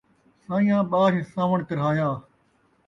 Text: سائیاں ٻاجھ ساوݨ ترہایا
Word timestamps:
سائیاں 0.45 0.81
ٻاجھ 0.91 1.19
ساوݨ 1.33 1.57
ترہایا 1.67 2.09